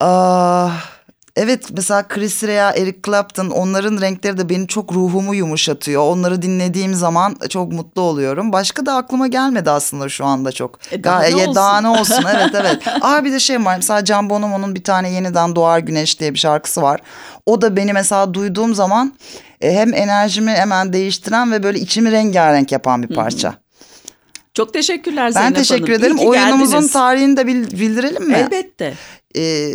Ah... 0.01 1.03
Evet 1.37 1.67
mesela 1.77 2.09
Chris 2.09 2.45
Rea, 2.45 2.73
Eric 2.73 2.99
Clapton 3.07 3.51
onların 3.51 4.01
renkleri 4.01 4.39
de 4.39 4.49
benim 4.49 4.67
çok 4.67 4.93
ruhumu 4.93 5.35
yumuşatıyor. 5.35 6.03
Onları 6.03 6.43
dinlediğim 6.43 6.95
zaman 6.95 7.37
çok 7.49 7.73
mutlu 7.73 8.03
oluyorum. 8.03 8.53
Başka 8.53 8.87
da 8.87 8.95
aklıma 8.95 9.27
gelmedi 9.27 9.71
aslında 9.71 10.09
şu 10.09 10.25
anda 10.25 10.53
çok. 10.53 10.79
E, 10.91 11.05
daha, 11.05 11.23
ne 11.23 11.37
olsun. 11.37 11.55
daha 11.55 11.81
ne 11.81 11.89
olsun 11.89 12.25
evet 12.37 12.51
evet. 12.55 12.83
Aa 13.01 13.25
bir 13.25 13.33
de 13.33 13.41
şey 13.41 13.65
var 13.65 13.77
mesela 13.77 14.05
Can 14.05 14.31
Bonomo'nun 14.31 14.75
bir 14.75 14.85
tane 14.85 15.11
yeniden 15.11 15.57
Doğar 15.57 15.79
Güneş 15.79 16.21
diye 16.21 16.35
bir 16.35 16.39
şarkısı 16.39 16.83
var. 16.83 17.01
O 17.47 17.63
da 17.63 17.77
beni 17.77 17.93
mesela 17.93 18.35
duyduğum 18.35 18.75
zaman 18.75 19.15
e, 19.63 19.73
hem 19.73 19.95
enerjimi 19.95 20.51
hemen 20.51 20.93
değiştiren 20.93 21.53
ve 21.53 21.63
böyle 21.63 21.79
içimi 21.79 22.13
rengarenk 22.13 22.73
yapan 22.73 23.03
bir 23.03 23.15
parça. 23.15 23.55
Çok 24.55 24.73
teşekkürler 24.73 25.27
Ben 25.27 25.41
Zeynep 25.41 25.57
teşekkür 25.57 25.83
Hanım. 25.83 25.93
İyi 25.93 25.99
ederim. 25.99 26.19
Oyunumuzun 26.19 26.73
geldiniz. 26.73 26.93
tarihini 26.93 27.37
de 27.37 27.47
bil- 27.47 27.71
bildirelim 27.81 28.29
mi? 28.29 28.35
Elbette. 28.35 28.95
Ee, 29.37 29.73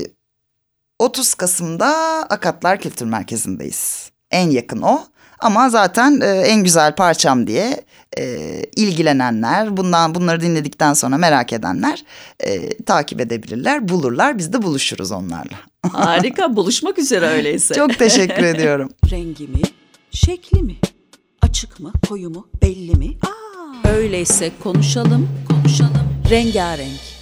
30 1.00 1.34
Kasım'da 1.34 1.88
Akatlar 2.30 2.80
Kültür 2.80 3.06
Merkezi'ndeyiz. 3.06 4.12
En 4.32 4.50
yakın 4.50 4.82
o. 4.82 5.04
Ama 5.40 5.70
zaten 5.70 6.22
e, 6.22 6.26
en 6.26 6.64
güzel 6.64 6.96
parçam 6.96 7.48
diye 7.48 7.82
e, 8.18 8.64
ilgilenenler, 8.76 9.78
bundan 9.78 10.16
bunları 10.16 10.42
dinledikten 10.42 10.94
sonra 10.94 11.18
merak 11.18 11.54
edenler 11.54 12.04
e, 12.40 12.78
takip 12.84 13.22
edebilirler, 13.22 13.90
bulurlar. 13.90 14.38
Biz 14.38 14.54
de 14.54 14.62
buluşuruz 14.62 15.12
onlarla. 15.12 15.58
Harika. 15.92 16.56
Buluşmak 16.56 17.00
üzere 17.00 17.28
öyleyse. 17.28 17.74
Çok 17.74 18.00
teşekkür 18.00 18.44
ediyorum. 18.44 18.90
Rengi 19.12 19.48
mi? 19.48 19.62
Şekli 20.12 20.64
mi? 20.64 20.76
Açık 21.42 21.80
mı? 21.80 21.92
Koyu 22.10 22.30
mu? 22.30 22.48
Belli 22.62 22.96
mi? 22.96 23.18
Aa, 23.22 23.90
öyleyse 23.90 24.52
konuşalım, 24.64 25.30
konuşalım. 25.50 25.98
Rengarenk. 26.30 27.17